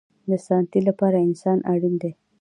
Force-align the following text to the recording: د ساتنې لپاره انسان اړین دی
د 0.29 0.31
ساتنې 0.45 0.79
لپاره 0.87 1.17
انسان 1.27 1.57
اړین 1.71 1.95
دی 2.01 2.11